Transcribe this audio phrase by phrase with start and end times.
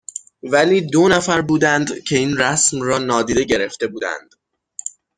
[0.43, 4.31] ولی دو نفر بودند که این رسم را نادیده گرفته بودند.